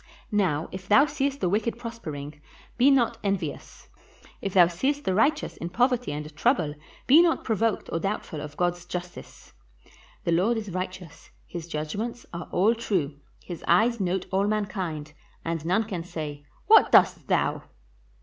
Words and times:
Now 0.31 0.67
if 0.71 0.87
thou 0.87 1.05
seest 1.05 1.41
the 1.41 1.47
wicked 1.47 1.77
prospering, 1.77 2.41
be 2.75 2.89
not 2.89 3.17
577 3.17 3.37
PALESTINE 3.37 3.49
envious; 3.53 4.37
if 4.41 4.53
thou 4.55 4.65
seest 4.65 5.03
the 5.05 5.13
righteous 5.13 5.57
in 5.57 5.69
poverty 5.69 6.11
and 6.11 6.35
trou 6.35 6.55
ble, 6.55 6.73
be 7.05 7.21
not 7.21 7.43
provoked 7.43 7.87
or 7.91 7.99
doubtful 7.99 8.41
of 8.41 8.57
God's 8.57 8.87
justice. 8.87 9.53
The 10.23 10.31
Lord 10.31 10.57
is 10.57 10.71
righteous, 10.71 11.29
his 11.45 11.67
judgments 11.67 12.25
are 12.33 12.49
all 12.51 12.73
true; 12.73 13.19
his 13.43 13.63
eyes 13.67 13.99
note 13.99 14.25
all 14.31 14.47
mankind, 14.47 15.13
and 15.45 15.63
none 15.67 15.83
can 15.83 16.03
say, 16.03 16.47
* 16.55 16.65
What 16.65 16.91
dost 16.91 17.27
thou? 17.27 17.65